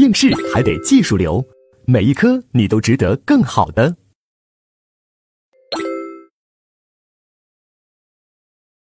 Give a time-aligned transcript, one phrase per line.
[0.00, 1.44] 应试还得技术流，
[1.86, 3.94] 每一科你都值得更好的。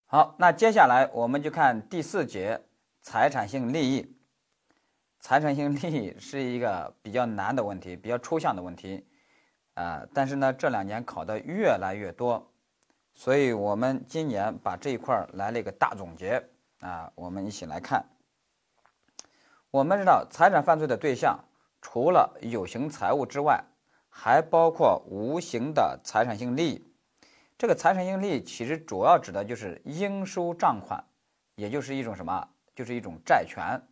[0.06, 2.58] 好，那接下来我们就看第四节
[3.02, 4.16] 财产性利益。
[5.20, 9.04] 财产性利益是一个比较难的问题，比较抽象的问题，
[9.74, 12.50] 啊，但是呢，这两年考的越来越多，
[13.14, 16.42] 所以我们今年把这一块来了一个大总结
[16.80, 18.02] 啊，我们一起来看。
[19.74, 21.36] 我们知道，财产犯罪的对象
[21.82, 23.64] 除了有形财物之外，
[24.08, 26.94] 还包括无形的财产性利益。
[27.58, 31.04] 这个财产性利益其实主要指的就是应收账款，
[31.56, 32.48] 也就是一种什么？
[32.76, 33.82] 就是一种债权。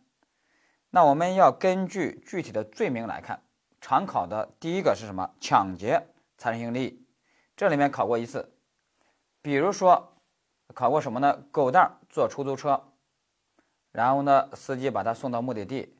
[0.89, 3.43] 那我们要根据具体的罪名来看，
[3.81, 5.31] 常考的第一个是什么？
[5.41, 6.01] 抢劫
[6.37, 7.05] 财产性利益，
[7.57, 8.55] 这里面考过一次。
[9.41, 10.13] 比如说，
[10.73, 11.43] 考过什么呢？
[11.51, 12.81] 狗蛋坐出租车。
[13.93, 15.95] 然后呢，司机把他送到目的地，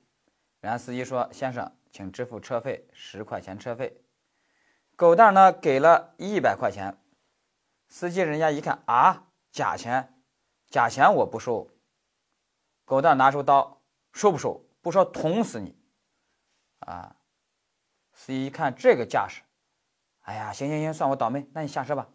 [0.60, 4.02] 然后司机说：“先生，请支付车费十块钱车费。”
[4.98, 6.98] 狗蛋呢给了一百块钱，
[7.88, 10.20] 司机人家一看啊，假钱，
[10.68, 11.70] 假钱我不收。
[12.84, 14.66] 狗蛋拿出刀，收不收？
[14.82, 15.78] 不收，捅死你！
[16.80, 17.16] 啊，
[18.12, 19.44] 司机一看这个架势，
[20.22, 22.10] 哎呀，行行行，算我倒霉，那你下车吧。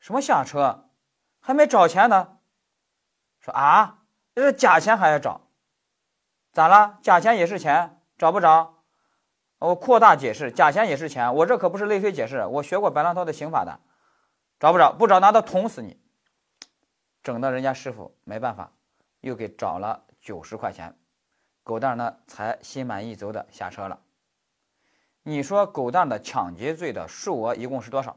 [0.00, 0.90] 什么下车？
[1.38, 2.40] 还没找钱呢。
[3.38, 3.97] 说啊。
[4.38, 5.48] 这是假钱还要找？
[6.52, 7.00] 咋了？
[7.02, 8.84] 假钱也是钱，找不着？
[9.58, 11.34] 我扩大解释，假钱也是钱。
[11.34, 13.80] 我这可不是类推解释，我学过白浪涛的刑法的。
[14.60, 16.00] 找不着，不找拿刀捅死你！
[17.20, 18.70] 整的人家师傅没办法，
[19.22, 20.96] 又给找了九十块钱。
[21.64, 23.98] 狗蛋呢才心满意足的下车了。
[25.24, 28.16] 你说狗蛋的抢劫罪的数额一共是多少？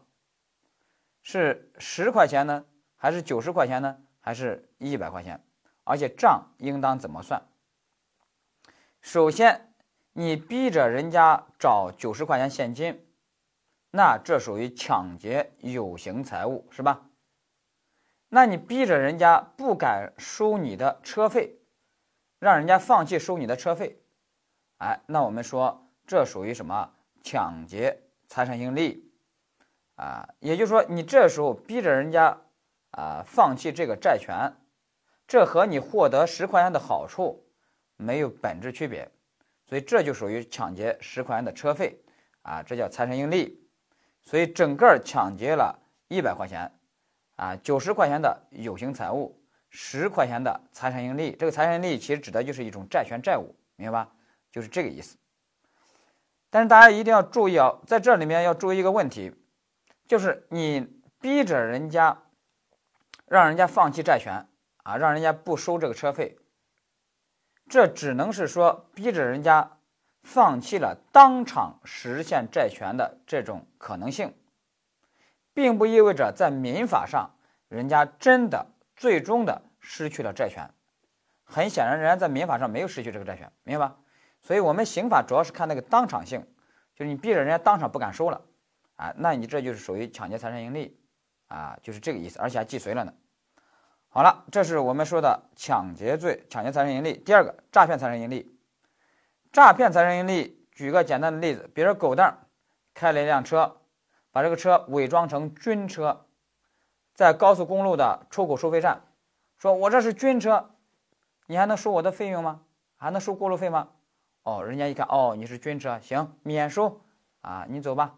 [1.24, 5.44] 是十块钱呢，还是九十块钱呢，还是一百块钱？
[5.84, 7.42] 而且账应当怎么算？
[9.02, 9.74] 首先，
[10.14, 13.06] 你逼着人家找九十块钱现金，
[13.90, 17.10] 那这属于抢劫有形财物，是吧？
[18.30, 21.60] 那你逼着人家不敢收你的车费，
[22.40, 24.02] 让人家放弃收你的车费，
[24.78, 26.94] 哎，那我们说这属于什么？
[27.24, 29.12] 抢劫财产性利
[29.96, 30.30] 啊？
[30.40, 32.38] 也就是说，你这时候逼着人家
[32.92, 34.54] 啊放弃这个债权。
[35.32, 37.48] 这和你获得十块钱的好处
[37.96, 39.10] 没有本质区别，
[39.66, 41.98] 所以这就属于抢劫十块钱的车费
[42.42, 43.66] 啊，这叫财产性利。
[44.22, 46.70] 所以整个抢劫了一百块钱
[47.38, 51.34] 啊，九十块钱的有形财物，十块钱的财产盈利。
[51.40, 54.12] 这个财产盈利其实指的就是一种债权债务，明白吧？
[54.52, 55.16] 就是这个意思。
[56.50, 59.34] 但是大家一定要注意啊，在这里面要注意一个问题，
[60.10, 62.22] 就是你逼着人家，
[63.28, 64.46] 让人家放弃债权。
[64.84, 66.38] 啊，让人家不收这个车费，
[67.70, 69.78] 这只能是说逼着人家
[70.24, 74.34] 放弃了当场实现债权的这种可能性，
[75.54, 77.32] 并不意味着在民法上
[77.68, 80.70] 人家真的最终的失去了债权。
[81.44, 83.98] 很显然，人家在民法上没有失去这个债权，明白吧？
[84.42, 86.48] 所以，我们刑法主要是看那个当场性，
[86.96, 88.42] 就是你逼着人家当场不敢收了，
[88.96, 90.98] 啊，那你这就是属于抢劫财产盈利，
[91.48, 93.14] 啊，就是这个意思，而且还既遂了呢。
[94.14, 97.14] 好了，这是我们说的抢劫罪、抢劫财产盈利。
[97.14, 98.54] 第二个，诈骗财产盈利。
[99.54, 102.40] 诈骗财产盈利，举个简单的例子，比如狗蛋
[102.94, 103.78] 开了一辆车，
[104.34, 106.26] 把这个车伪装成军车，
[107.14, 109.02] 在高速公路的出口收费站，
[109.58, 110.72] 说我这是军车，
[111.48, 112.64] 你还能收我的费用吗？
[112.98, 113.88] 还能收过路费吗？
[114.44, 117.00] 哦，人家一看，哦，你是军车，行，免收
[117.40, 118.16] 啊，你走吧。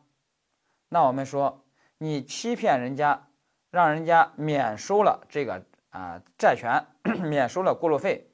[0.89, 1.63] 那我们说，
[1.99, 3.27] 你欺骗人家，
[3.69, 5.63] 让人家免收了这个。
[5.93, 6.83] 啊，债权
[7.21, 8.27] 免收了过路费，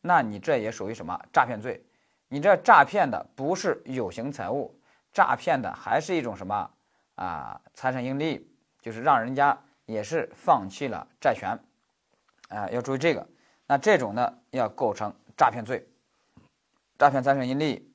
[0.00, 1.86] 那你这也属于什么诈骗罪？
[2.26, 4.80] 你这诈骗的不是有形财物，
[5.12, 6.68] 诈骗的还是一种什么
[7.14, 7.60] 啊？
[7.72, 11.56] 财产性利，就是让人家也是放弃了债权，
[12.48, 13.24] 啊，要注意这个。
[13.68, 15.88] 那这种呢，要构成诈骗罪，
[16.98, 17.92] 诈骗财产性利益。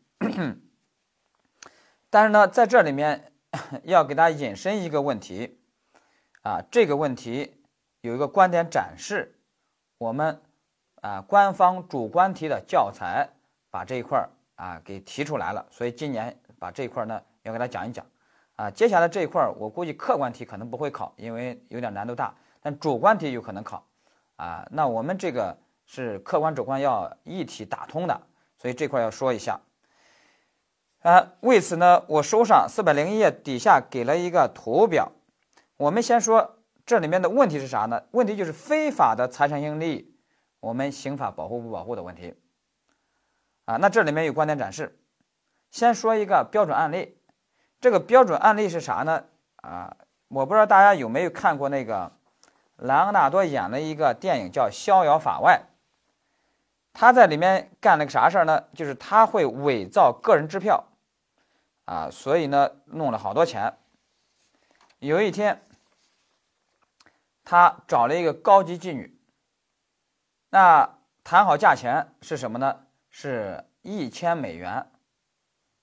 [2.10, 3.34] 但是呢，在这里面
[3.84, 5.60] 要给大家引申一个问题，
[6.42, 7.58] 啊，这个问题。
[8.02, 9.36] 有一个观点展示，
[9.98, 10.42] 我们
[11.02, 13.28] 啊官方主观题的教材
[13.70, 18.06] 把这一块儿啊给提出来了，所以今年把这一块呢要给他讲一讲
[18.56, 18.72] 啊。
[18.72, 23.86] 接下来这一块儿我估计客观题可能不会考，因为有点难度大，但主观题有可能考
[24.38, 24.66] 啊。
[24.72, 28.22] 那我们这个是客观主观要一体打通的，
[28.58, 29.60] 所以这块要说一下
[31.02, 31.34] 啊。
[31.42, 35.12] 为此呢，我书上四百零一页底下给了一个图表，
[35.76, 36.56] 我们先说。
[36.90, 38.02] 这里面的问题是啥呢？
[38.10, 40.12] 问题就是非法的财产性利益，
[40.60, 42.34] 我们刑法保护不保护的问题
[43.66, 45.00] 啊，那这里面有观点展示。
[45.70, 47.16] 先说一个标准案例，
[47.80, 49.26] 这个标准案例是啥呢？
[49.58, 49.98] 啊，
[50.30, 52.12] 我不知道大家有没有看过那个
[52.78, 55.62] 莱昂纳多演的一个电影叫《逍遥法外》。
[56.92, 58.64] 他在里面干了个啥事儿呢？
[58.74, 60.86] 就是他会伪造个人支票，
[61.86, 63.78] 啊，所以呢弄了好多钱。
[64.98, 65.62] 有一天，
[67.50, 69.20] 他找了一个高级妓女，
[70.52, 72.86] 那谈好价钱是什么呢？
[73.10, 74.92] 是一千美元，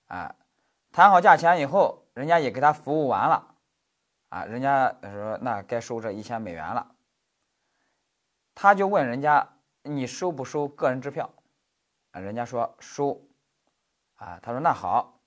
[0.06, 0.36] 啊，
[0.92, 3.56] 谈好价钱以后，人家也给他服务完了，
[4.28, 6.94] 啊，人家说那该收这一千美元了，
[8.54, 9.54] 他就问人家。
[9.82, 11.32] 你收不收个人支票？
[12.12, 13.24] 啊，人家说收，
[14.14, 15.20] 啊，他说那好，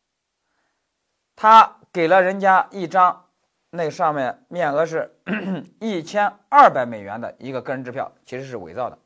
[1.36, 3.29] 他给了人家一张，
[3.70, 5.16] 那上面面额是
[5.80, 8.98] 一千二百美元的一个个人支票，其实是伪造的。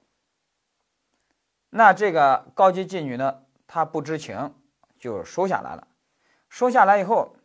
[1.70, 4.54] 那这个高级妓女呢，她不知情，
[5.00, 5.88] 就收下来了。
[6.50, 7.36] 收下来以后，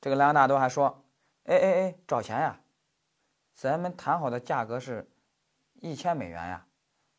[0.00, 1.04] 这个莱昂纳多还说
[1.44, 2.60] ：“哎哎哎，找钱呀！
[3.54, 5.08] 咱们谈好的价格是。”
[5.80, 6.64] 一千美元呀，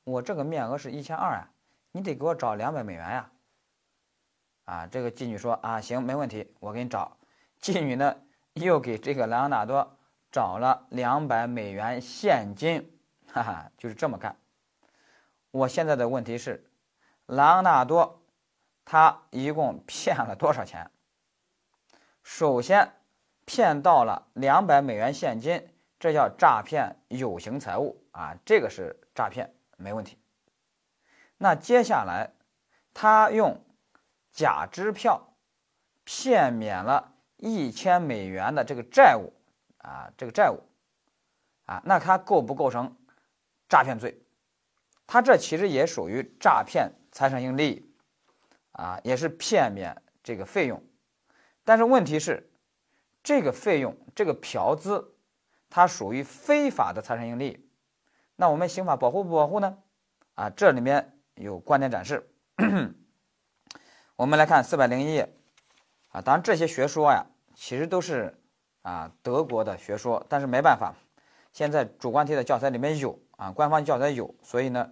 [0.05, 1.51] 我这个面额是一千二啊，
[1.91, 3.31] 你得给我找两百美元呀。
[4.63, 7.15] 啊，这个妓女说啊，行，没问题，我给你找。
[7.61, 8.15] 妓女呢，
[8.55, 9.97] 又给这个莱昂纳多
[10.31, 12.97] 找了两百美元现金，
[13.27, 14.37] 哈哈，就是这么干。
[15.51, 16.69] 我现在的问题是，
[17.25, 18.23] 莱昂纳多
[18.85, 20.89] 他一共骗了多少钱？
[22.23, 22.93] 首先
[23.43, 25.69] 骗到了两百美元现金。
[25.97, 30.19] 这叫诈骗有形财物啊，这个是诈骗，没问题。
[31.37, 32.31] 那接下来，
[32.93, 33.65] 他用
[34.31, 35.33] 假支票
[36.03, 39.33] 骗免了一千美元的这个债务
[39.77, 40.61] 啊，这个债务
[41.65, 42.95] 啊，那他构不构成
[43.67, 44.21] 诈骗罪？
[45.07, 47.93] 他这其实也属于诈骗财产性利益
[48.71, 50.83] 啊，也是片面这个费用。
[51.63, 52.51] 但是问题是，
[53.23, 55.11] 这个费用，这个嫖资。
[55.67, 57.69] 它属于非法的财产性利益，
[58.37, 59.77] 那我们刑法保护不保护呢？
[60.35, 62.31] 啊，这里面有观点展示。
[64.15, 65.35] 我们来看四百零一页，
[66.15, 67.25] 啊，当然这些学说呀，
[67.55, 68.39] 其实都是
[68.83, 70.93] 啊德国的学说，但是没办法，
[71.51, 74.89] 现在主观题的教材里面有啊，官方教材有，所以呢，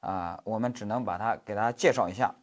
[0.00, 2.34] 啊，我们只能把它给大家介绍一下。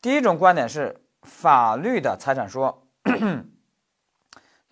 [0.00, 2.86] 第一种观点是法律的财产说。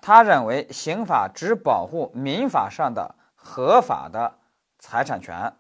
[0.01, 4.39] 他认为刑法只保护民法上的合法的
[4.79, 5.55] 财产权，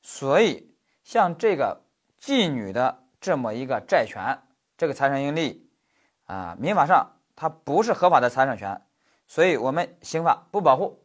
[0.00, 0.72] 所以
[1.02, 1.82] 像这个
[2.20, 4.38] 妓女的这么一个债权，
[4.76, 5.67] 这个财产盈利
[6.28, 8.80] 啊，民法上它不是合法的财产权，
[9.26, 11.04] 所以我们刑法不保护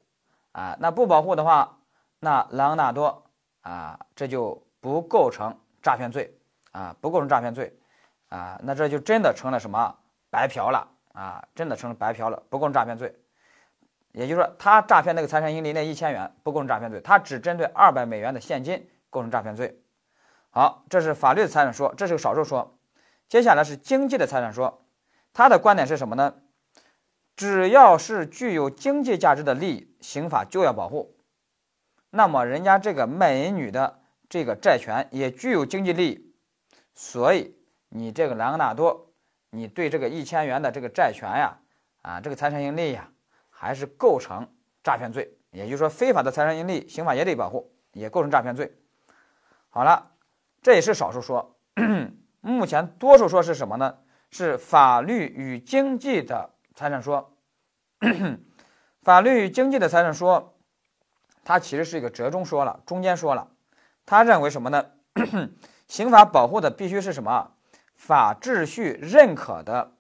[0.52, 0.78] 啊。
[0.80, 1.80] 那不保护的话，
[2.20, 3.24] 那莱昂纳多
[3.62, 6.38] 啊，这就不构成诈骗罪
[6.72, 7.76] 啊，不构成诈骗罪
[8.30, 9.96] 啊，那这就真的成了什么
[10.30, 10.90] 白嫖了。
[11.14, 13.16] 啊，真的成了白嫖了，不构成诈骗罪。
[14.14, 19.80] 也就是说，他诈骗那个财产盈利那一千元不构成诈骗罪，他只针对二百美元的现金构成诈骗罪。
[20.50, 22.76] 好，这是法律的财产说，这是个少数说。
[23.30, 24.83] 接下来是经济的财产说，
[25.34, 26.36] 他的观点是什么呢？
[27.36, 31.18] 只要是具有经济价值的利益，刑法就要保护。
[32.12, 36.36] 那么人家这个卖淫女的这个债权也具有经济利益，
[36.94, 37.58] 所以
[37.90, 39.10] 你这个莱昂纳多。
[39.56, 41.60] 你对这个一千元的这个债权呀，
[42.02, 43.12] 啊，这个财产性利益呀，
[43.50, 44.48] 还是构成
[44.84, 45.38] 诈骗罪。
[45.52, 48.76] 也就是说，非法的财产性利益，刑法也得保护，也构成诈骗罪。
[49.70, 50.12] 好了，
[50.64, 51.56] 这也是少数说。
[52.42, 53.98] 目前多数说是什么呢？
[54.34, 57.30] 是法律与经济的财产说。
[59.04, 60.58] 法律与经济的财产说，
[61.44, 63.52] 它其实是一个折中说了，中间说了。
[64.06, 64.92] 他认为什么呢？
[65.88, 67.52] 刑法保护的必须是什么？
[67.96, 69.92] 法秩序认可的，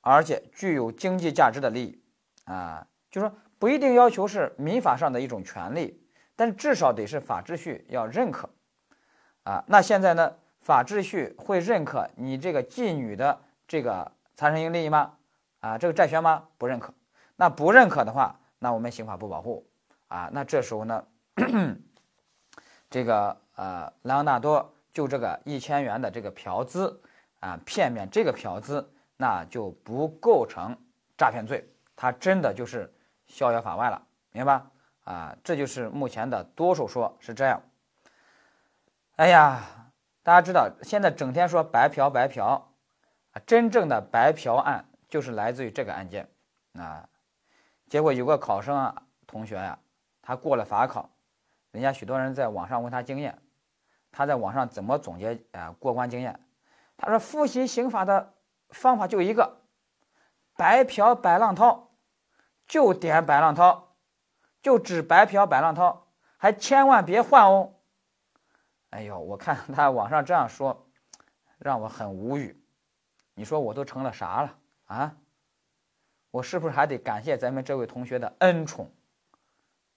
[0.00, 2.02] 而且具有经济价值的利益，
[2.44, 6.04] 啊，就说不一定要求是民法上的一种权利，
[6.36, 8.50] 但至少得是法秩序要认可，
[9.44, 15.14] 啊，那现在呢，法秩序会认可你这个妓女的这个财产性利益吗？
[15.60, 16.48] 啊，这个债权吗？
[16.58, 16.94] 不认可。
[17.36, 19.66] 那不认可的话，那我们刑法不保护，
[20.08, 21.04] 啊，那这时候呢，
[22.90, 27.02] 这个呃，莱昂纳多就这个一千元的这个嫖资。
[27.40, 30.76] 啊，骗免这个嫖资，那就不构成
[31.18, 32.92] 诈骗罪，他真的就是
[33.26, 34.70] 逍遥法外了，明白吧？
[35.04, 37.62] 啊，这就是目前的多数说是这样。
[39.16, 39.62] 哎呀，
[40.22, 42.72] 大家知道现在整天说白嫖白嫖，
[43.40, 46.28] 真正的白嫖案就是来自于这个案件
[46.74, 47.08] 啊。
[47.88, 49.78] 结果有个考生啊，同学呀，
[50.22, 51.10] 他过了法考，
[51.70, 53.38] 人家许多人在网上问他经验，
[54.10, 56.40] 他在网上怎么总结啊过关经验？
[56.96, 58.34] 他说复习刑法的
[58.70, 59.60] 方法就一个，
[60.56, 61.90] 白嫖白浪涛，
[62.66, 63.94] 就点白浪涛，
[64.62, 67.74] 就只白嫖白浪涛，还千万别换哦。
[68.90, 70.88] 哎呦，我看他网上这样说，
[71.58, 72.60] 让我很无语。
[73.38, 74.54] 你说我都成了啥了
[74.86, 75.14] 啊？
[76.30, 78.90] 我是不是还得感谢咱们这位同学的恩宠？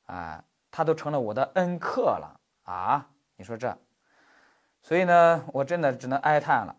[0.07, 3.09] 啊，他都成了我的恩客了啊！
[3.37, 3.77] 你说这，
[4.81, 6.75] 所以呢，我真的只能哀叹了。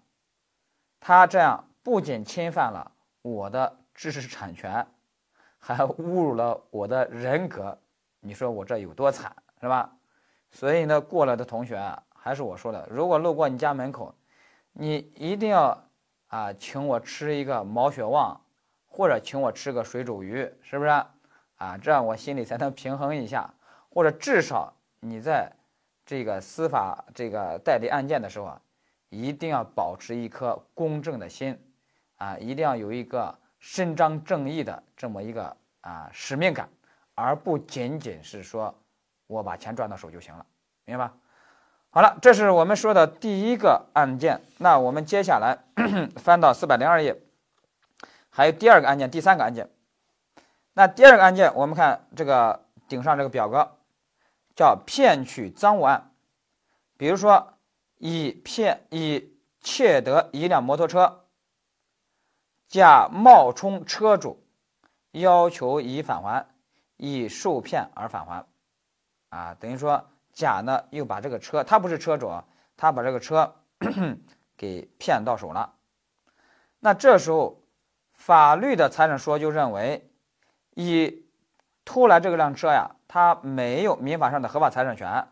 [1.00, 4.86] 他这样不仅侵犯了我的知识产权，
[5.58, 7.78] 还侮辱了我的人格。
[8.20, 9.96] 你说我这有多惨，是吧？
[10.50, 14.14] 所以呢，过来的同学啊，还是我说的，如果路过你家门口，
[14.72, 15.86] 你一定要
[16.30, 18.40] 啊，请我吃一个毛血旺，
[18.88, 20.90] 或者请我吃个水煮鱼，是不是？
[21.56, 23.52] 啊，这样我心里才能平衡一下，
[23.90, 25.52] 或者至少你在
[26.06, 28.62] 这个司法这个代理案件的时候啊，
[29.10, 31.56] 一定要保持一颗公正的心，
[32.16, 36.68] 啊，一定要有一个伸张正义的这么一个啊使命感，
[37.14, 38.74] 而不仅仅是说。
[39.26, 40.44] 我把钱赚到手就行了，
[40.84, 41.14] 明白吧？
[41.92, 44.40] 好了，这是我们说的第一个案件。
[44.58, 45.58] 那我们接下来
[46.22, 47.20] 翻到四百零二页，
[48.28, 49.68] 还有第二个案件、第三个案件。
[50.72, 53.72] 那第二个案件，我们看这个顶上这个表格，
[54.54, 56.12] 叫骗取赃物案。
[56.96, 57.54] 比如说，
[57.98, 61.24] 以骗以窃得一辆摩托车，
[62.68, 64.46] 甲冒充车主，
[65.10, 66.46] 要求乙返还，
[66.96, 68.46] 以受骗而返还。
[69.30, 70.08] 啊，等于说
[70.40, 72.32] 甲呢又把这个车，他不是车主，
[72.78, 73.56] 他把这个车
[74.56, 75.74] 给骗到手了。
[76.78, 77.62] 那这时候，
[78.14, 80.10] 法律的财产说就认为，
[80.74, 81.26] 乙
[81.84, 85.28] 偷来这个辆车呀，他没有民法上的合法财产权，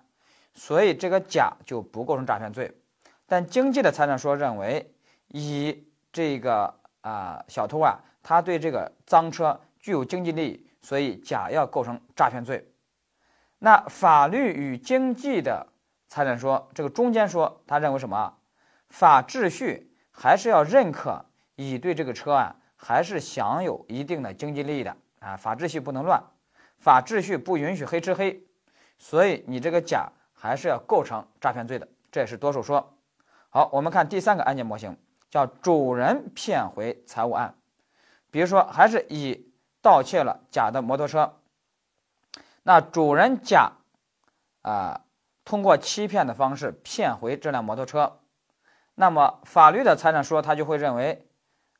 [0.52, 2.78] 所以这个甲就不构成诈骗罪。
[3.26, 4.94] 但经济的财产说认为，
[5.28, 12.70] 乙这个啊小偷啊，他对这个赃车具有经济利益，所以甲要构成诈骗罪。
[13.60, 15.66] 那法律与经济的
[16.06, 18.34] 财产说，这个中间说，他认为什么？
[18.88, 25.36] 法秩序还是要认可乙对这个车啊，还是享有一定的经济利益的啊？
[25.36, 26.22] 法秩序不能乱，
[26.78, 28.44] 法秩序不允许黑吃黑，
[28.98, 32.94] 所以你这个甲还是要构成诈骗罪的，这也是多数说。
[33.50, 34.96] 好，我们看第三个案件模型，
[35.30, 37.54] 叫主人骗回财物案。
[38.30, 41.34] 比如说，还是乙盗窃了甲的摩托车。
[42.68, 43.72] 那主人甲，
[44.60, 45.00] 啊，
[45.42, 48.18] 通过欺骗的方式骗回这辆摩托车，
[48.94, 51.26] 那么法律的财产说他就会认为，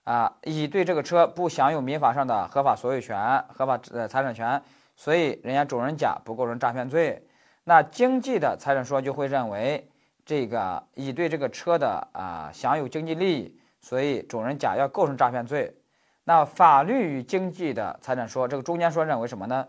[0.05, 4.63] 啊，乙对这个车不享有民法上的合法所有权、合法呃财产权，
[4.97, 7.29] 所以人家主人甲不构成诈骗罪。
[7.65, 9.91] 那经济的财产说就会认为，
[10.25, 15.77] 这个乙对这个车的啊享有经济利益，所以主人甲要构成诈骗罪。
[16.25, 19.69] 那法律与经济的财产说，这个中间说认为什么呢？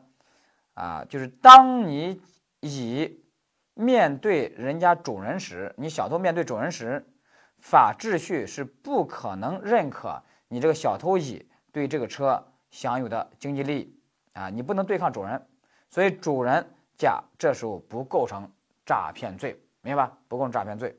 [0.79, 2.21] 啊，就是当你
[2.61, 3.21] 乙
[3.73, 7.05] 面对人家主人时，你小偷面对主人时，
[7.59, 13.99] 法秩序是不可能认可你这个小偷乙对这个车享有的经济利益
[14.31, 15.45] 啊，你不能对抗主人，
[15.89, 16.65] 所以主人
[16.97, 18.49] 甲这时候不构成
[18.85, 20.17] 诈骗罪，明白吧？
[20.29, 20.97] 不构成诈骗罪。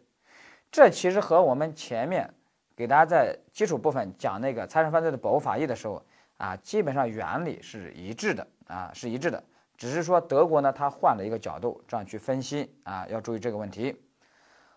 [0.71, 2.35] 这其实和我们前面
[2.77, 6.05] 给大家在基础部分讲那个财产犯罪的保护法益的时候
[6.37, 9.43] 啊，基本上原理是一致的啊，是一致的。
[9.81, 13.99] 只是说德国呢，他换了一个角度这样去分析啊，要注意这个问题。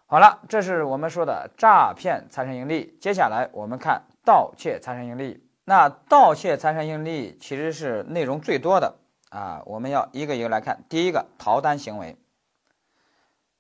[0.06, 2.98] 好了，这是我们说的诈骗财产盈利。
[3.02, 5.46] 接下来我们看盗窃财产盈利。
[5.66, 8.96] 那盗窃财产盈利其实是内容最多的
[9.30, 10.86] 啊，我们要一个一个来看。
[10.88, 12.18] 第一个，逃单行为。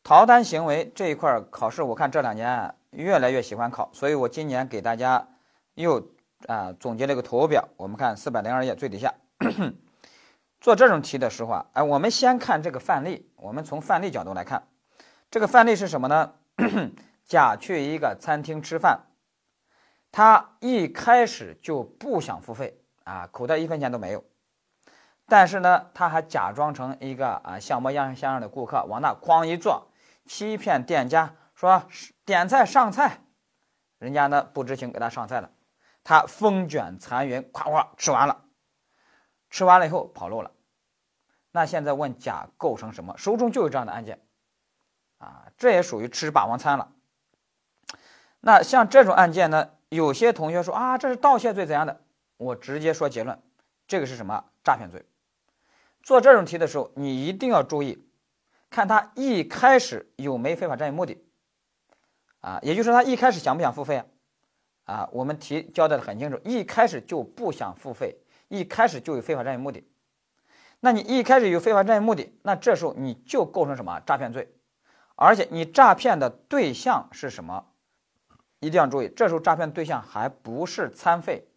[0.01, 5.27] 逃单行为这一块考试，我看这两年越来越喜欢考，所以我今年给大家
[5.73, 6.07] 又
[6.47, 7.67] 啊总结了一个图表。
[7.75, 9.13] 我们看四百零二页最底下。
[10.63, 13.29] 做这种题的时候啊，哎，我们先看这个范例。
[13.35, 14.69] 我们从范例角度来看，
[15.29, 16.35] 这个范例是什么呢？
[17.27, 19.07] 甲去一个餐厅吃饭，
[20.09, 24.23] 他一开始就不想付费啊，口袋一分钱都没有。
[25.27, 29.91] 但是呢，他还假装成一个啊像模像样的顾客，往那哐一坐，
[30.25, 31.83] 欺骗店家说
[32.23, 33.19] 点菜上菜，
[33.99, 35.51] 人家呢不知情给他上菜了，
[36.05, 38.45] 他风卷残云，咵咵吃完了。
[39.53, 40.49] 吃完了以后跑路了，
[41.51, 43.15] 那现在问甲构成什么？
[43.19, 44.19] 手中就有这样的案件，
[45.19, 46.91] 啊，这也属于吃霸王餐了。
[48.39, 52.01] 那像这种案件呢，有些同学说啊，这是盗窃罪怎样的？
[52.37, 53.39] 我直接说结论，
[53.87, 54.43] 这个是什么？
[54.63, 55.05] 诈骗罪。
[56.01, 58.09] 做这种题的时候，你一定要注意，
[58.71, 61.23] 看他一开始有没非法占有目的，
[62.39, 64.05] 啊，也就是说他一开始想不想付费啊？
[64.85, 69.87] 啊，我们题交代的很清楚，一开始就不想付费，一开始就有非法占有目的。
[70.79, 74.53] 那你一开始有非法占有目的，那这时候你就构成什么诈骗罪？
[75.15, 77.67] 而且你诈骗的对象是什么？
[78.59, 81.47] 一定要注意，这时候诈骗对象还不是餐费，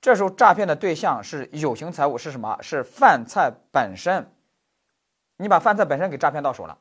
[0.00, 2.58] 这时候诈骗的对象是有形财物，是什么？
[2.60, 4.30] 是饭菜本身。
[5.36, 6.78] 你把饭菜本身给诈骗到手了，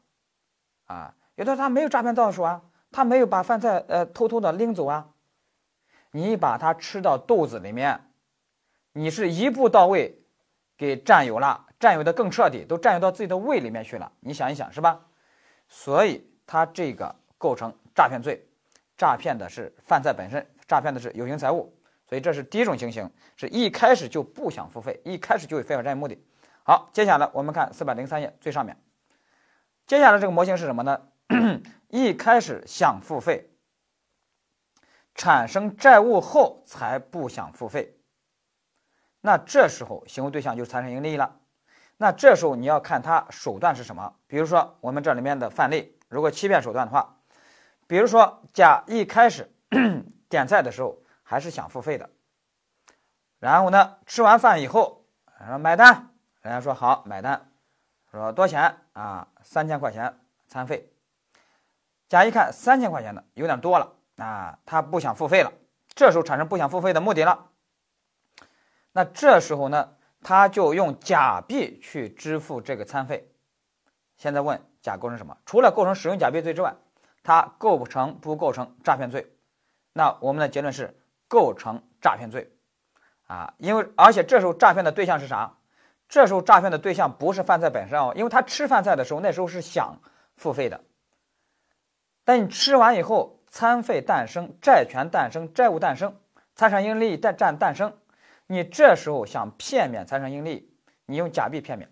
[0.85, 2.61] 啊，有的他没有诈骗到手啊，
[2.91, 5.09] 他没有把饭菜呃偷偷的拎走啊。
[6.11, 7.99] 你把它吃到肚子里面，
[8.93, 10.23] 你是一步到位
[10.77, 14.11] 给占有了，占有的更彻底，都占有到自己的胃里面去了。
[14.19, 15.05] 你想一想，是吧？
[15.67, 18.47] 所以他这个构成诈骗罪，
[18.95, 21.75] 诈骗的是饭菜本身，诈骗的是有形财物。
[22.07, 26.23] 所以这是第一种情形，是一开始就不想付费，一开始就有非法占有目的。
[26.63, 28.77] 好，接下来我们看四百零三页最上面，
[29.87, 31.01] 接下来这个模型是什么呢？
[31.89, 33.49] 一开始想付费。
[35.15, 37.95] 产生债务后才不想付费，
[39.25, 41.39] 那这时候行为对象就是财产性利了。
[41.95, 44.13] 那这时候你要看他手段是什么。
[44.27, 47.15] 比如说我们这里面的范例，如果欺骗手段的话，
[47.87, 49.49] 比如说甲一开始
[50.27, 52.09] 点菜的时候还是想付费的，
[53.39, 55.05] 然后呢吃完饭以后
[55.47, 56.09] 说买单，
[56.41, 57.49] 人家说好买单，
[58.11, 59.29] 说多钱啊？
[59.41, 60.91] 三千块钱餐费。
[62.09, 63.93] 甲一看三千块钱的有点多了。
[64.17, 65.53] 啊，他不想付费了，
[65.95, 67.47] 这时候产生不想付费的目的了。
[68.93, 73.29] 那这时候呢，他就用假币去支付这个餐费。
[74.15, 75.35] 现在问甲构成什么？
[75.45, 76.75] 除了构成使用假币罪之外，
[77.23, 79.35] 他构不成不构成诈骗罪？
[79.91, 80.97] 那我们的结论是
[81.27, 82.55] 构成诈骗罪。
[83.27, 85.57] 啊，因为而且这时候诈骗的对象是啥？
[86.07, 89.99] 这时候诈骗的对象不是饭菜本身哦，因为他吃饭菜的时候那时候是想
[90.37, 90.81] 付费的，
[92.23, 93.39] 但你吃完以后。
[93.53, 96.19] 餐费诞生，债权诞生，债务诞生，
[96.55, 97.95] 财产应利诞诞诞生。
[98.47, 100.73] 你这时候想骗免财产应利，
[101.05, 101.91] 你用假币骗免，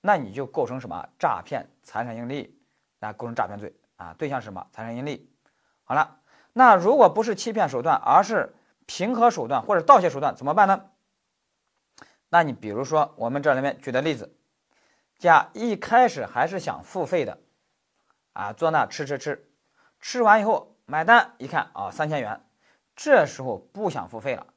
[0.00, 2.58] 那你就构成什么诈骗财产应利，
[2.98, 4.14] 那构成诈骗罪啊？
[4.16, 4.66] 对象是什么？
[4.72, 5.30] 财产应利。
[5.84, 6.20] 好了，
[6.52, 8.54] 那如果不是欺骗手段，而是
[8.86, 10.90] 平和手段或者盗窃手段，怎么办呢？
[12.28, 14.36] 那你比如说我们这里面举的例子，
[15.18, 17.38] 甲一开始还是想付费的，
[18.32, 19.50] 啊，坐那吃吃吃，
[20.00, 20.68] 吃完以后。
[20.84, 22.44] 买单一看啊，三千元，
[22.96, 24.51] 这时候不想付费了，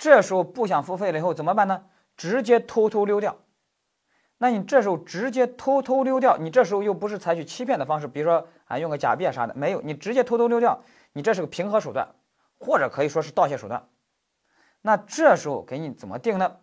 [0.00, 1.84] 这时候不想付费了以后怎么办呢？
[2.16, 3.36] 直接偷偷溜掉。
[4.38, 10.82] 那你这时候直接偷偷溜掉，你这时候又不是采取欺骗的方式，比如说啊用个假币啊啥的，没有，你直接偷偷溜掉，
[11.12, 12.08] 你这是个平和手段，
[12.58, 13.86] 或者可以说是盗窃手段。
[14.80, 16.56] 那这时候给你怎么定呢？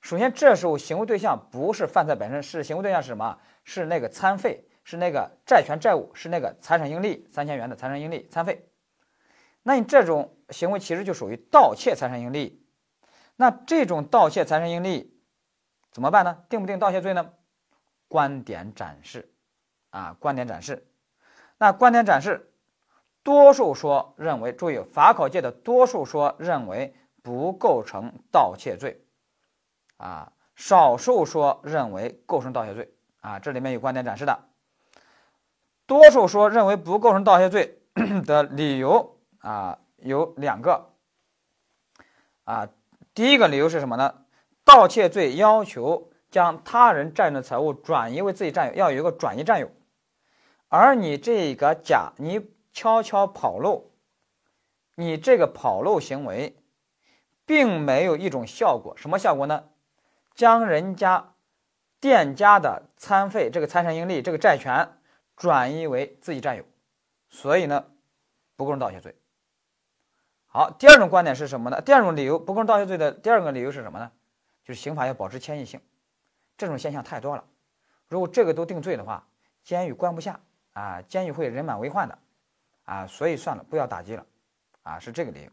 [0.00, 3.38] 首先这时候行为对象不是犯罪本身，是行为对象是什么？
[3.62, 4.66] 是那个餐费。
[4.86, 8.68] 是那个债权债务，是那个财产盈利三千元的财产盈利餐费，
[9.64, 12.64] 那你这种行为其实就属于盗窃财产盈利。
[13.34, 15.20] 那这种盗窃财产盈利
[15.90, 16.44] 怎么办呢？
[16.48, 17.32] 定不定盗窃罪呢？
[18.06, 19.32] 观点展示
[19.90, 20.86] 啊，观点展示。
[21.58, 22.52] 那观点展示，
[23.22, 29.04] 多数说认为，注意法考界的多数说认为不构成盗窃罪
[29.96, 34.38] 啊，少数说认为构成盗窃罪啊，这里面有观点展示的。
[35.86, 37.82] 多数说认为不构成盗窃罪
[38.26, 39.13] 的理由
[39.44, 40.90] 啊有两个
[42.44, 42.68] 啊，
[43.14, 44.24] 第一个理由是什么呢？
[44.64, 49.70] 盗窃罪要求将他人占有的财物转移为自己占有，要有一个转移占有，
[50.68, 53.90] 而你这个甲，你悄悄跑漏，
[54.96, 56.56] 你这个跑漏行为，
[57.44, 59.64] 并没有一种效果，什么效果呢？
[60.34, 61.34] 将人家
[62.00, 64.98] 店家的餐费，这个财产盈利，这个债权。
[65.36, 66.64] 转移为自己占有，
[67.28, 67.86] 所以呢，
[68.54, 69.16] 不构成盗窃罪。
[70.56, 71.80] 好，第二种观点是什么呢？
[71.80, 74.12] 第二种理由不构成盗窃罪的第二个理由是什么呢？
[74.62, 75.80] 就是刑法要保持迁移性，
[76.56, 77.42] 这种现象太多了。
[78.06, 79.26] 如果这个都定罪的话，
[79.64, 80.38] 监狱关不下
[80.72, 82.16] 啊，监狱会人满为患的
[82.84, 84.24] 啊，所以算了，不要打击了
[84.84, 85.50] 啊，是这个理由。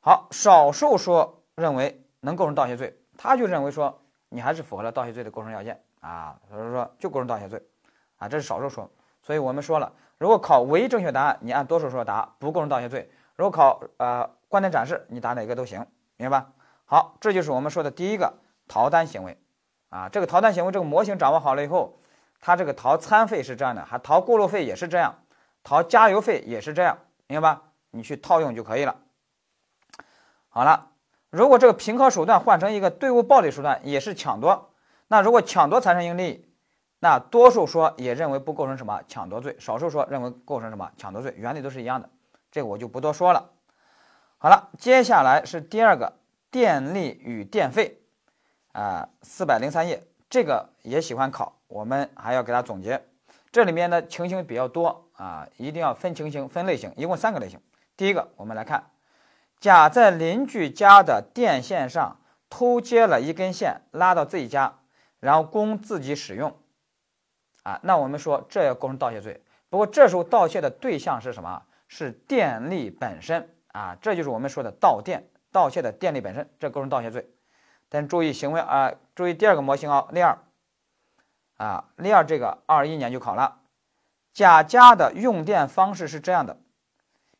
[0.00, 7.66] 好，少数说认为能构成盗窃罪，他就认为说你还是符合了盗窃罪的构成要件啊，所以说就构成盗窃罪。
[8.18, 8.90] 啊，这是少数说，
[9.22, 13.08] 所以我们说了，如果考唯一正确答案，你按多数说答，不构成盗窃罪；
[13.40, 15.86] 如果考呃观点展示，你答哪个都行，
[16.18, 16.52] 明白吧？
[16.84, 18.34] 好，这就是我们说的第一个
[18.68, 19.38] 逃单行为，
[19.88, 21.98] 啊，这个逃单行为这个模型掌握好了以后，
[22.42, 25.14] 它这个逃餐费是这样的，还逃过路费也是这样，
[25.64, 26.98] 逃加油费也是这样，
[27.28, 27.62] 明白吧？
[27.92, 28.96] 你去套用就可以了。
[30.50, 30.90] 好了，
[31.30, 34.74] 如果这个平和手段换成一个队伍暴力手段，也是抢夺，
[35.08, 36.46] 那如果抢夺财产盈利。
[37.02, 42.10] 那多数说也认为不构成什么抢夺罪，少数说认为构成什么抢夺罪，原理都是一样的，
[42.50, 43.50] 这个我就不多说了。
[44.38, 46.14] 好了，接下来是第二个
[46.50, 48.00] 电力与电费，
[48.72, 53.06] 啊，四百零三页，这个也喜欢考，我们还要给它总结。
[53.52, 57.60] 这里面的情形比较多啊，一定要分情形、分类型，一共三个类型。
[57.96, 58.90] 第一个，我们来看，
[59.58, 62.16] 甲在邻居家的电线上
[62.48, 64.78] 偷接了一根线，拉到自己家，
[65.18, 66.56] 然后供自己使用。
[67.64, 69.42] 啊，那我们说这要构成盗窃罪。
[69.68, 71.62] 不过这时候盗窃的对象是什么？
[71.92, 77.28] 是电力本身啊，这就是我们说的盗电，盗窃的电力本身，这构成盗窃罪。
[77.88, 80.38] 但注意行为啊，注意第二个模型啊，例二
[81.56, 83.62] 啊，例二这个二一年就考了。
[84.32, 86.60] 甲家的用电方式是这样的：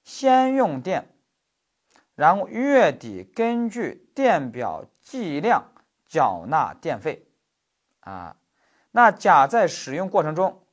[0.02, 1.14] 先用电，
[2.16, 5.70] 然后月底根据电表计量
[6.08, 7.28] 缴纳电费
[8.00, 8.36] 啊。
[8.90, 10.64] 那甲在使用过程中，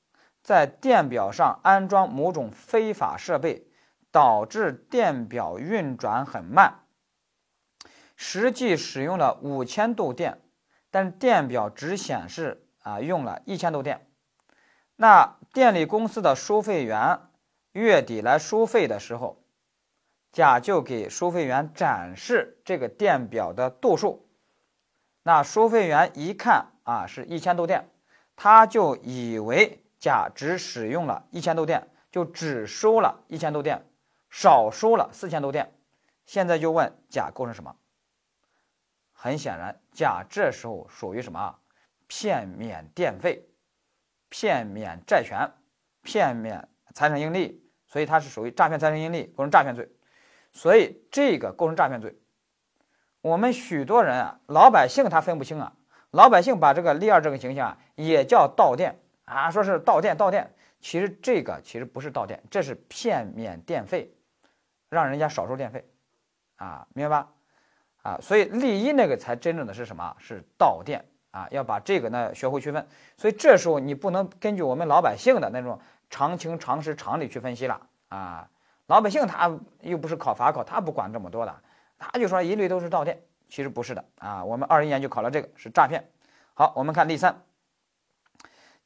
[0.42, 3.67] 在电表上安装某种非法设备，
[4.12, 6.84] 导致电表运转很慢，
[8.16, 10.42] 实际使用了五千度电，
[10.90, 14.08] 但电表只显示啊用了一千度电。
[14.96, 17.20] 那电力公司的收费员
[17.72, 19.44] 月底来收费的时候，
[20.32, 24.28] 甲就给收费员展示这个电表的度数。
[25.24, 27.90] 那收费员一看啊是一千度电。
[28.40, 33.84] 他就以为甲只使用了一千度电，就只收了一千度电，
[34.40, 35.74] 少收了四千多电。
[36.28, 37.76] 现在就问甲构成什么？
[39.12, 41.56] 很显然，甲这时候属于什么？
[42.06, 43.50] 骗免电费、
[44.30, 45.52] 骗免债权、
[46.04, 49.90] 骗免财产应利，所以他是属于诈骗财产应利，构成诈骗罪。
[50.52, 52.16] 所以这个构成诈骗罪。
[53.22, 55.74] 我们许多人啊，老百姓他分不清啊。
[56.12, 64.14] 老百姓把这个例二这个形象啊，也叫盗电啊，说是盗电盗电，其实这个其实不是盗电，这是骗免电费，
[64.90, 65.86] 让人家少收电费，
[66.56, 67.30] 啊，明白吧？
[68.04, 70.16] 啊，所以例一那个才真正的是什么？
[70.20, 72.88] 是盗电啊，要把这个呢学会区分。
[73.18, 78.50] 所以这时候你不能根据我们老百姓的那种常情常识常理去分析了啊，
[78.86, 81.54] 老百姓他又不是考法考，他不管这么多的，
[81.98, 83.22] 他就说一律都是盗电。
[83.50, 86.10] 其实不是的啊，我们二一年就考了这个是诈骗。
[86.54, 87.44] 好，我们看例三，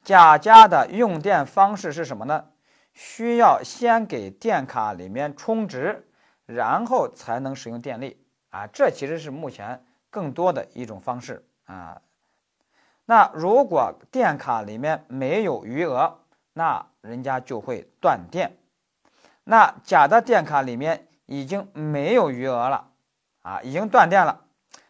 [0.03, 2.45] 甲家的用电方式是什么呢？
[2.93, 6.07] 需要先给电卡里面充值，
[6.45, 8.67] 然后才能使用电力啊。
[8.67, 12.01] 这其实是目前更多的一种方式啊。
[13.05, 16.19] 那如果电卡里面没有余额，
[16.53, 18.57] 那人家就会断电。
[19.43, 22.91] 那甲的电卡里面已经没有余额了
[23.41, 24.45] 啊，已经断电了。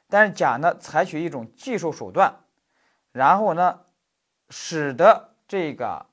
[0.09, 2.41] 但是甲呢，采取一种技术手段，
[3.13, 3.81] 然后呢，
[4.49, 6.05] 使得这个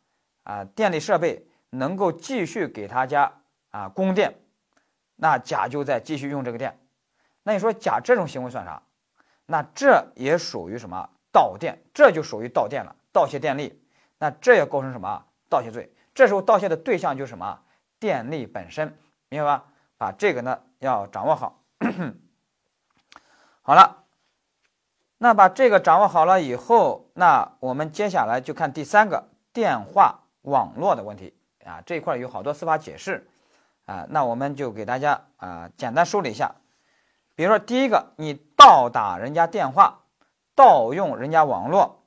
[0.44, 3.32] 啊电力设备能够继续给他家
[3.70, 4.34] 啊供电，
[5.16, 6.78] 那甲就在继续用这个电。
[7.42, 8.82] 那你说甲这种行为算啥？
[9.46, 11.82] 那这也属于什么盗电？
[11.94, 13.82] 这就属于盗电了，盗窃电力。
[14.18, 15.92] 那这也构成什么盗窃罪？
[16.14, 17.60] 这时候盗窃的对象就是什么
[17.98, 19.64] 电力本身，明白吧？
[19.96, 21.62] 把这个呢要掌握好。
[23.62, 24.04] 好了，
[25.18, 31.34] 那把这个掌握好了以后，那我们接下来就看第三个电话网络的问题
[31.68, 33.28] 啊，这一块有好多司法解释
[33.84, 36.54] 啊，那我们就给大家啊简单梳理一下。
[37.34, 40.00] 比如说第一个，你盗打人家电话，
[40.54, 42.02] 盗用人家网络，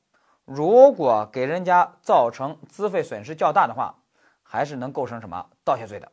[0.46, 4.00] 如果给人家造成资费损失较大的话，
[4.42, 6.12] 还是能构成什么盗窃罪的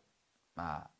[0.55, 0.91] 啊？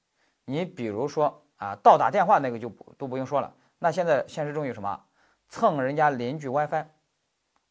[0.47, 3.53] 你比如说啊，盗打电话那个就不都不用说了。
[3.79, 5.05] 那现在现实中有什么
[5.49, 6.87] 蹭人家邻居 WiFi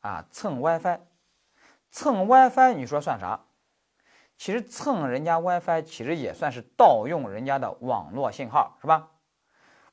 [0.02, 0.26] 啊？
[0.32, 1.00] 蹭 WiFi，
[1.90, 3.42] 蹭 WiFi，你说算啥？
[4.38, 9.10] 其实蹭人家 WiFi 其实也算是盗用人家的网络信号，是吧？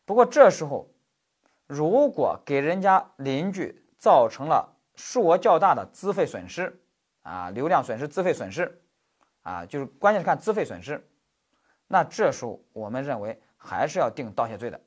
[0.05, 0.89] 不过这时候
[1.67, 6.79] 如果给人家邻居造成了数额较大的资费损失
[7.23, 8.83] 啊，流量损失、资费损失
[9.43, 11.09] 啊，就是关键是看资费损失，
[11.89, 14.81] 那这时候我们认为还是要定盗窃罪的。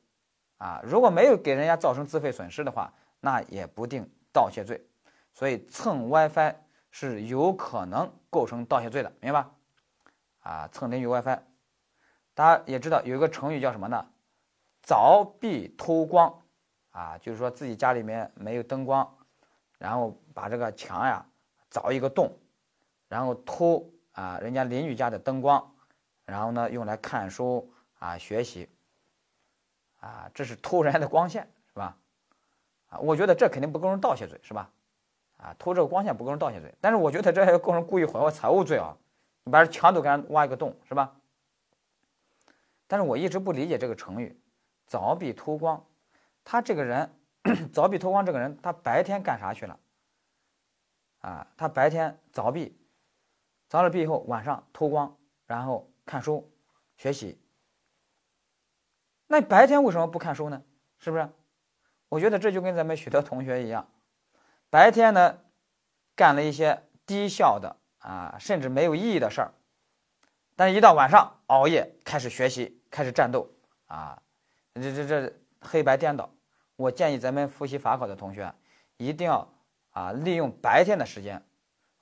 [0.60, 4.88] 啊，如果没有给人家造成资费损失的话，那也不定盗窃罪，
[5.34, 6.56] 所以蹭 WiFi
[7.00, 9.52] 是有可能构成盗窃罪的，明白吧？
[10.40, 11.40] 啊，蹭邻居 WiFi，
[12.34, 14.04] 大家也知道有一个成语叫什么呢？
[14.84, 16.42] 凿壁偷光，
[16.90, 19.16] 啊，就是说自己家里面没有灯光，
[19.78, 21.24] 然后把这个墙呀
[21.70, 22.36] 凿一个洞，
[23.08, 25.76] 然后偷啊人家邻居家的灯光，
[26.26, 28.68] 然后呢用来看书啊学习。
[30.00, 31.96] 啊，这是偷人家的光线，是吧？
[32.88, 34.72] 啊，我觉得这肯定不构成盗窃罪，是吧？
[35.38, 38.98] 啊，偷这个光线不构成盗窃罪，但是我觉得这也构成故意毁坏财物罪啊！
[39.44, 41.16] 你把这墙都给人挖一个洞，是吧？
[42.88, 44.40] 但是我一直不理解这个成语
[44.90, 45.86] “凿壁偷光”。
[46.44, 47.14] 他这个人，
[47.74, 49.80] 凿壁偷光这个人，他白天干啥去了？
[51.20, 52.78] 啊，他白天凿壁，
[53.70, 56.50] 凿了壁以后，晚上偷光，然后看书
[56.96, 57.40] 学习。
[59.28, 60.64] 那白天为什么不看书呢？
[61.00, 61.30] 是不是？
[62.10, 63.88] 我觉得这就跟咱们许多同学一样，
[64.78, 65.40] 白天呢
[66.16, 69.52] 干了一些低效的啊，甚至没有意义的事儿，
[70.56, 73.50] 但是一到晚上熬夜开始学习，开始战斗
[73.88, 74.22] 啊，
[74.76, 76.30] 这这这黑白颠倒。
[76.76, 78.54] 我建议咱们复习法考的同学
[78.98, 79.52] 一定要
[79.90, 81.44] 啊利用白天的时间，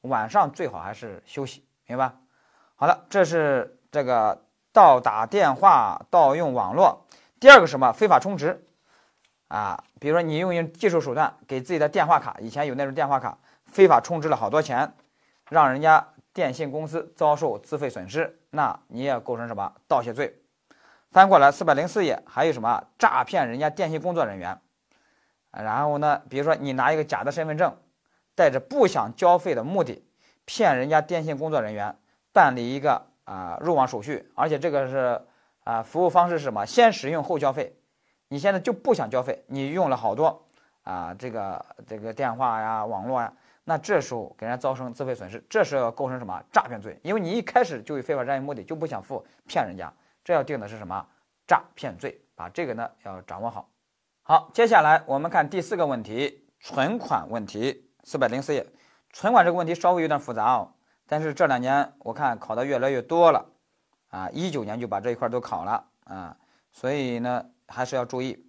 [0.02, 2.14] 晚上最好还是休息，明白？
[2.76, 7.08] 好了，这是这个盗打电话、盗用网络。
[7.40, 7.94] 第二个什么？
[7.94, 8.68] 非法充值。
[9.48, 14.94] 啊，比如说你用用技术手段给自己的电话卡，以前有那种电话卡非法充值了好多钱，
[15.50, 20.42] 让人家电信公司遭受资费损失，那你也构成什么盗窃罪？
[21.12, 24.60] 翻过来四百零四页还有什么诈骗人家电信工作人员？
[25.52, 27.78] 然后呢，比如说你拿一个假的身份证，
[28.36, 30.06] 带着不想交费的目的，
[30.44, 31.96] 骗人家电信工作人员
[32.34, 35.22] 办理一个啊入网手续，而且这个是
[35.64, 36.66] 啊服务方式是什么？
[36.66, 37.78] 先使用后交费。
[38.28, 40.46] 你现在就不想交费，你用了好多
[40.84, 43.32] 啊，这个这个电话呀、网络呀，
[43.64, 47.00] 那这时候给人家造成资费损失，这是要构成什么诈骗罪？
[47.04, 51.06] 因为你一开始就有非法占有目的，就不想付，骗人家，这要定的是什么
[51.48, 52.20] 诈骗罪？
[52.36, 53.70] 把这个呢要掌握好。
[54.24, 58.66] 好，接下来我们看第四个问题，存款问题，四百零四页，
[59.12, 60.74] 存款这个问题稍微有点复杂哦，
[61.08, 63.46] 但是这两年我看考的越来越多了，
[64.10, 66.36] 啊，一九年就把这一块都考了啊，
[66.72, 67.46] 所以呢。
[67.68, 68.46] 还是要注意，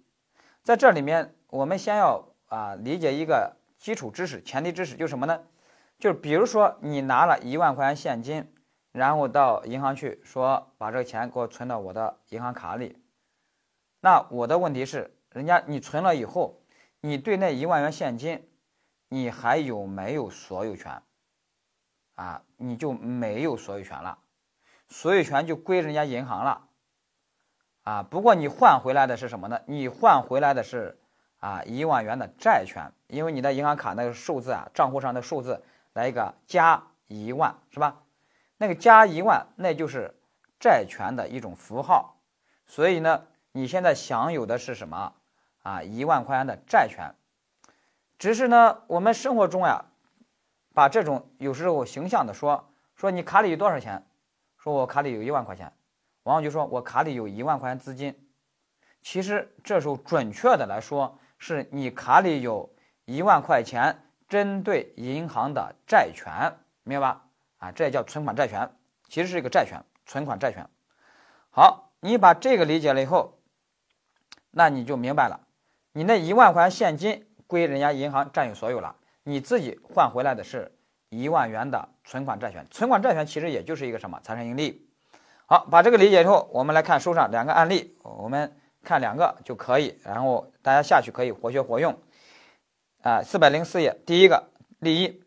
[0.63, 5.43] 在这里面，我们先要啊理解一个基础知识、前提知识，就是什么呢？
[5.99, 8.53] 就是比如说你拿了一万块钱现金，
[8.91, 13.01] 然后到银行去说把这个钱给我存到我的银行卡里，
[14.01, 16.61] 那我的问题是，人家你存了以后，
[17.01, 18.47] 你对那一万元现金，
[19.09, 21.01] 你还有没有所有权？
[22.15, 24.19] 啊，你就没有所有权了，
[24.87, 26.66] 所有权就归人家银行了。
[27.87, 29.61] 啊，不过你换回来的是什么呢？
[29.65, 30.99] 你换回来的是
[31.39, 38.03] 啊一万元的债权，因为你的银行卡那个数字啊，账户上的数字来一个加一万，是吧？
[38.57, 40.13] 那个加一万，那就是
[40.59, 42.17] 债权的一种符号。
[42.65, 43.23] 所以呢，
[43.53, 45.13] 你现在享有的是什么
[45.63, 45.81] 啊？
[45.81, 47.15] 一万块钱的债权。
[48.19, 49.85] 只是呢，我们生活中呀，
[50.73, 54.05] 把这种有时候形象的说说你卡里有多少钱，
[54.57, 55.71] 说我卡里有一万块钱。
[56.27, 58.13] 往往就说我卡里有一万块钱资金，
[59.01, 67.25] 其实这时候准确的来说，是你卡里有一万块钱针对银行的债权，明白吧？
[67.59, 68.69] 啊，这也叫存款债权，
[69.07, 70.69] 其实是一个债权，存款债权。
[71.49, 73.39] 好，你把这个理解了以后，
[74.51, 75.47] 那你就明白了，
[75.93, 84.85] 你那一万块钱现金归人家银行占有所有了，你自己换回来的是一万元的存款债权，存款债权其实也就是一个什么财产盈利。
[85.49, 91.97] 好，把这个理解之后，我们来看书上两个案例，我们看两个就可以，然后大家下去可以活学活用。
[93.01, 95.23] 啊，四百零四页，第一个例一：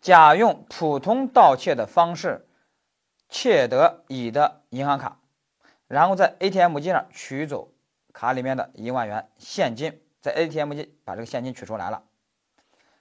[0.00, 2.48] 甲用普通盗窃的方式
[3.28, 5.20] 窃得乙的银行卡，
[5.86, 7.70] 然后在 ATM 机上取走
[8.12, 12.02] 卡里面的一万元现金，在 ATM 机把这个现金取出来了。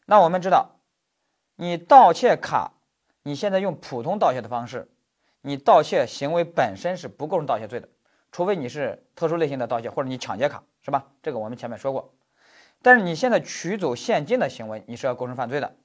[0.05, 0.75] 那我们知道，
[1.55, 2.73] 你盗窃卡，
[3.23, 4.87] 你现在用普通盗窃的方式。
[5.41, 7.87] 你盗窃行为本身是不构成盗窃罪的，
[8.31, 11.07] 除非你是特殊类型的盗窃，或者你抢劫卡，是吧？
[11.21, 12.13] 这个我们前面说过。
[12.81, 15.75] 但是你现在取走现金的行为，你是要构成犯罪的。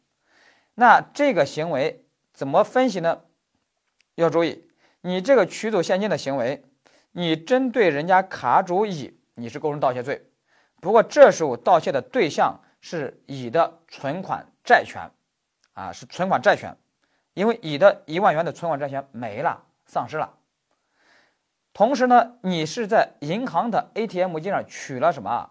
[0.75, 3.23] 那这个行为怎么分析呢？
[4.17, 4.69] 要注意，
[5.01, 6.65] 你这个取走现金的行为，
[7.13, 10.31] 你针对人家卡主乙，你是构成盗窃罪。
[10.81, 15.11] 不过这时候盗窃的对象是乙的存款债权，
[15.73, 16.77] 啊，是存款债权。
[17.35, 20.35] 因为乙的一万元的存款债权没了，丧失了。
[21.73, 25.51] 同时呢，你是在银行的 ATM 机上取了什么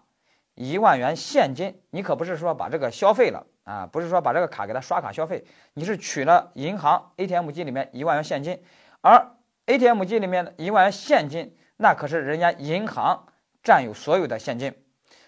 [0.54, 1.80] 一万元现金？
[1.90, 5.44] 你可不是说把这个消费了啊，不是说把这个卡给他刷卡消费，
[5.74, 8.62] 你是取了银行 ATM 机里面一万元现金，
[9.02, 9.32] 而
[9.66, 13.26] ATM 机里面的一万元现金，那可是人家银行
[13.62, 14.74] 占有所有的现金，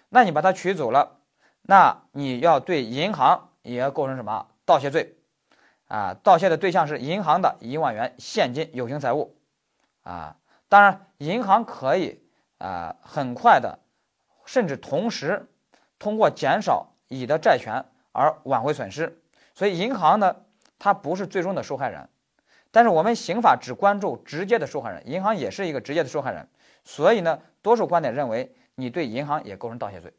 [0.08, 1.18] 那你把它取走了，
[1.62, 5.15] 那你要对银行也要构成什么盗窃罪？
[5.88, 9.36] 啊，盗窃的对象是银行的一万元现金有形财物，
[10.02, 10.36] 啊，
[10.68, 12.22] 当然银行可以
[12.58, 13.78] 啊很快的，
[14.44, 15.48] 甚至同时
[15.98, 19.22] 通过减少乙的债权而挽回损失。
[19.54, 20.36] 所以银行呢，
[20.78, 22.08] 它不是最终的受害人，
[22.70, 26.46] 但是我们刑法只关注直接的受害人，银行也是一个直接的受害人。
[26.84, 30.12] 所以呢，多数观点认为你对银行也构成盗窃罪。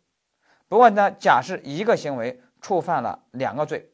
[0.68, 3.90] 不过呢，甲是一个行为触犯了两个罪，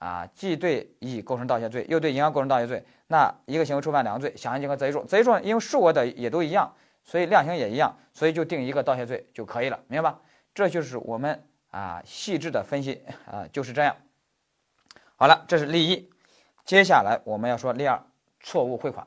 [0.00, 2.82] 啊，既对乙构成盗窃罪，又对银行构成盗窃罪。
[3.06, 10.18] 那一个行为触犯两个罪，想象竞和择一重，择一重因为数额的也都一样，所以量刑也一样，所以就定一个盗窃罪就可以了，明白吧？
[10.54, 13.94] 这就是我们啊细致的分析啊，就是这样。
[15.16, 16.10] 好了，这是例一，
[16.64, 18.02] 接下来我们要说例二，
[18.40, 19.06] 错误汇款，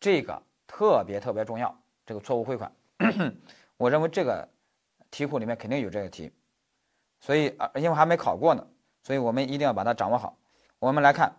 [0.00, 1.78] 这个特别特别重要。
[2.04, 2.72] 这个错误汇款，
[3.76, 4.48] 我认为这个
[5.10, 6.32] 题库里面肯定有这个题。
[7.20, 8.66] 所以啊，因为还没考过呢，
[9.02, 10.36] 所以我们一定要把它掌握好。
[10.78, 11.36] 我们来看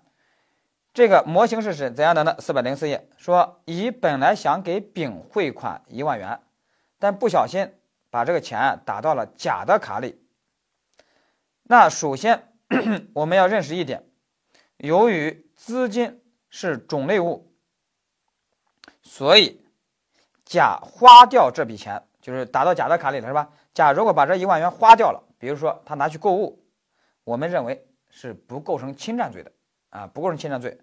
[0.94, 2.36] 这个模型是是怎样的呢？
[2.40, 6.40] 四百零四页说，乙本来想给丙汇款一万元，
[7.00, 7.74] 但不小心
[8.10, 10.22] 把这个钱打到了甲的卡里。
[11.64, 12.54] 那首先
[13.14, 14.06] 我们要认识一点，
[14.78, 17.52] 由于资金是种类物，
[19.02, 19.66] 所以
[20.46, 23.50] 甲花掉这笔钱，就是打到甲的卡里了，是吧？
[23.74, 25.24] 甲如果把这一万元花掉了。
[25.40, 26.63] 比如说他拿去购物，
[27.24, 29.52] 我们认为是不构成侵占罪的
[29.90, 30.80] 啊，不构成侵占罪。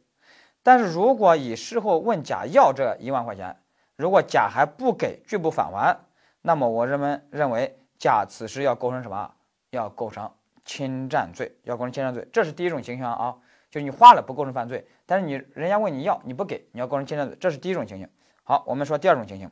[0.63, 3.57] 但是如果乙事后问甲要这一万块钱，
[3.97, 5.99] 如果甲还不给，拒不返还，
[6.43, 9.35] 那么我认为认为甲此时要构成什么？
[9.71, 10.31] 要构成
[10.65, 12.27] 侵占罪，要构成侵占罪。
[12.33, 13.37] 这是第一种情形啊，
[13.71, 18.09] 就你花了不构成犯罪，但是你人家问你要你不给，你要构成侵占罪，这是第一种情形。
[18.43, 19.51] 好，我们说第二种情形，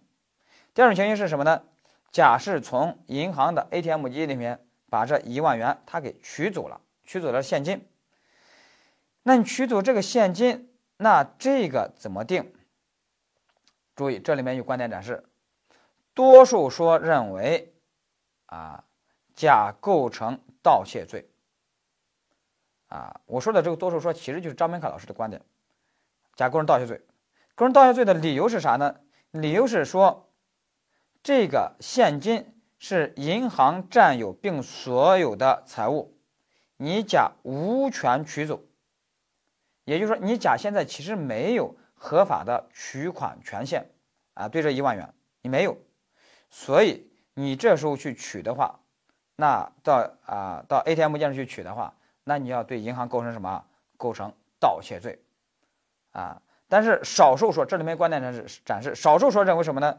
[0.75, 1.63] 第二种情形是什么呢？
[2.11, 4.61] 甲是从银行的 ATM 机里面。
[4.91, 7.87] 把这一万元他给取走了，取走了现金。
[9.23, 12.55] 那你取走这个现金，那这个怎么定？
[13.95, 15.29] 注意，这里面有观点展示，
[16.15, 17.75] 多数说认为，
[18.47, 18.85] 啊，
[19.35, 21.29] 甲构成盗窃罪。
[22.87, 25.43] 啊，我说的这个多数说，其实就是张明凯老师的观点，
[26.37, 27.05] 甲构成盗窃罪。
[27.55, 29.01] 构成盗窃罪的理由是啥呢？
[29.33, 30.31] 理由是说，
[31.23, 32.55] 这个现金。
[32.79, 36.15] 是银行占有并所有的财物，
[36.77, 38.63] 你甲无权取走，
[39.85, 43.91] 也就是说，你甲现在其实没有合法的取款权限
[44.35, 45.13] 啊，对这一万元
[45.43, 45.77] 你没有，
[46.51, 48.81] 所以你这时候去取的话，
[49.35, 53.65] 那到啊到 ATM 机上去取的话，那你要对银行构成什么？
[53.97, 55.21] 构成盗窃罪
[56.13, 56.41] 啊。
[56.69, 59.99] 但是少数说，这里面观点展示展示，少数说认为什么呢？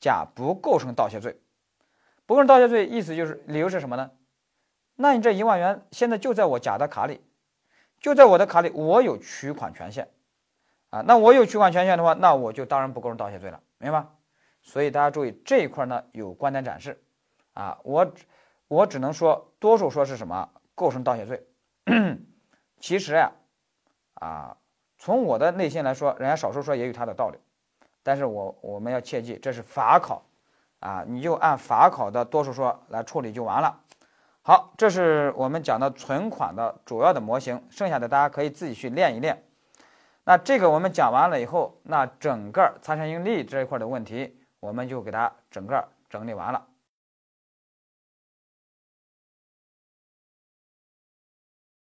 [0.00, 1.40] 甲不构成盗窃罪。
[2.28, 4.10] 不构成盗窃罪，意思就是理由是什么呢？
[4.96, 7.22] 那你这一万元现在就在我甲的卡里，
[8.00, 10.10] 就在我的卡里，我有取款权限
[10.90, 11.00] 啊。
[11.00, 14.04] 那我有取款权限的话，那我就当然不构成盗窃罪了，明白？
[14.60, 17.02] 所以大家注意这一块呢有观点展示
[17.54, 17.78] 啊。
[17.82, 18.12] 我
[18.68, 21.46] 我只能说，多数说是什么构成盗窃罪。
[22.78, 23.32] 其实呀，
[24.16, 24.58] 啊，
[24.98, 27.38] 从我的内心来说，人家少数说也有他的道理，
[28.02, 30.22] 但是我我们要切记，这是法考。
[30.80, 33.80] 啊，你就按法考的多数说来处理就完了。
[34.42, 39.44] 好，这是我们讲的存款的主要的模型，剩下的大家可以自己去练一练。
[40.24, 46.64] 那这个我们讲完了以后，那整个财产性利益这一块的问题，我们就给它整个整理完了。